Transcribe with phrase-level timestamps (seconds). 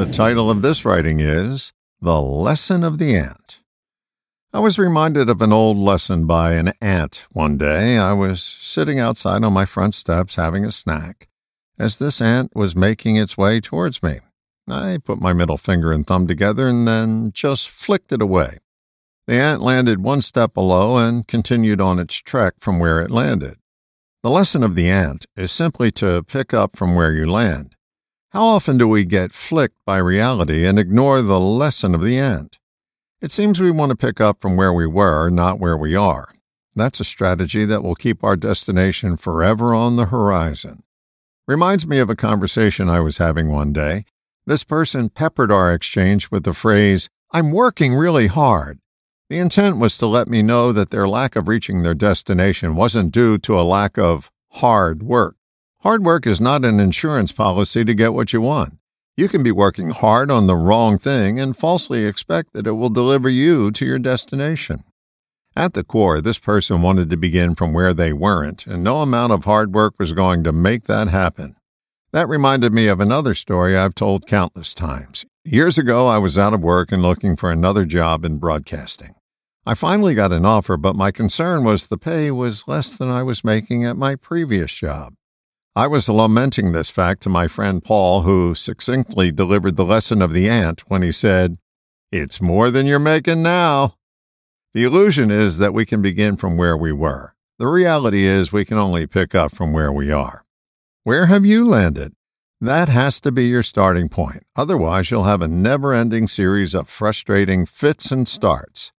[0.00, 3.60] The title of this writing is The Lesson of the Ant.
[4.50, 7.98] I was reminded of an old lesson by an ant one day.
[7.98, 11.28] I was sitting outside on my front steps having a snack
[11.78, 14.20] as this ant was making its way towards me.
[14.66, 18.52] I put my middle finger and thumb together and then just flicked it away.
[19.26, 23.58] The ant landed one step below and continued on its trek from where it landed.
[24.22, 27.76] The lesson of the ant is simply to pick up from where you land.
[28.32, 32.60] How often do we get flicked by reality and ignore the lesson of the ant?
[33.20, 36.32] It seems we want to pick up from where we were, not where we are.
[36.76, 40.84] That's a strategy that will keep our destination forever on the horizon.
[41.48, 44.04] Reminds me of a conversation I was having one day.
[44.46, 48.78] This person peppered our exchange with the phrase, I'm working really hard.
[49.28, 53.10] The intent was to let me know that their lack of reaching their destination wasn't
[53.10, 55.34] due to a lack of hard work.
[55.82, 58.74] Hard work is not an insurance policy to get what you want.
[59.16, 62.90] You can be working hard on the wrong thing and falsely expect that it will
[62.90, 64.80] deliver you to your destination.
[65.56, 69.32] At the core, this person wanted to begin from where they weren't, and no amount
[69.32, 71.56] of hard work was going to make that happen.
[72.12, 75.24] That reminded me of another story I've told countless times.
[75.46, 79.14] Years ago, I was out of work and looking for another job in broadcasting.
[79.64, 83.22] I finally got an offer, but my concern was the pay was less than I
[83.22, 85.14] was making at my previous job.
[85.76, 90.32] I was lamenting this fact to my friend Paul, who succinctly delivered the lesson of
[90.32, 91.54] the ant when he said,
[92.10, 93.94] It's more than you're making now.
[94.74, 97.34] The illusion is that we can begin from where we were.
[97.60, 100.44] The reality is we can only pick up from where we are.
[101.04, 102.14] Where have you landed?
[102.60, 104.42] That has to be your starting point.
[104.56, 108.92] Otherwise, you'll have a never ending series of frustrating fits and starts.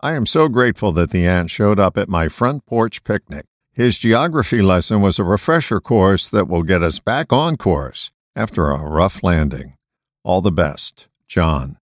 [0.00, 3.44] I am so grateful that the ant showed up at my front porch picnic.
[3.76, 8.70] His geography lesson was a refresher course that will get us back on course after
[8.70, 9.74] a rough landing.
[10.22, 11.78] All the best, John.